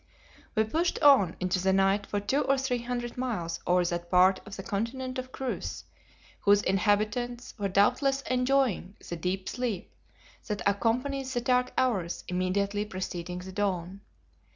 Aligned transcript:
We 0.55 0.63
pushed 0.63 0.99
on 1.03 1.35
into 1.39 1.59
the 1.61 1.71
night 1.73 2.07
for 2.07 2.19
two 2.19 2.41
or 2.41 2.57
three 2.57 2.81
hundred 2.81 3.17
miles 3.19 3.59
over 3.67 3.85
that 3.85 4.09
part 4.09 4.41
of 4.47 4.55
the 4.55 4.63
continent 4.63 5.19
of 5.19 5.31
Chryse 5.31 5.83
whose 6.39 6.63
inhabitants 6.63 7.53
were 7.59 7.67
doubtless 7.69 8.23
enjoying 8.23 8.95
the 9.07 9.15
deep 9.15 9.47
sleep 9.47 9.93
that 10.47 10.63
accompanies 10.65 11.35
the 11.35 11.41
dark 11.41 11.71
hours 11.77 12.23
immediately 12.27 12.83
preceding 12.83 13.37
the 13.37 13.51
dawn. 13.51 14.01